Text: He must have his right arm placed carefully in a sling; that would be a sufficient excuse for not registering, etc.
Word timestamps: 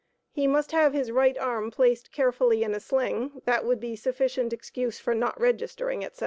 He 0.31 0.47
must 0.47 0.71
have 0.71 0.93
his 0.93 1.11
right 1.11 1.37
arm 1.37 1.69
placed 1.69 2.11
carefully 2.11 2.63
in 2.63 2.73
a 2.73 2.79
sling; 2.79 3.43
that 3.45 3.65
would 3.65 3.79
be 3.79 3.93
a 3.93 3.97
sufficient 3.97 4.51
excuse 4.51 4.97
for 4.97 5.13
not 5.13 5.39
registering, 5.39 6.03
etc. 6.03 6.19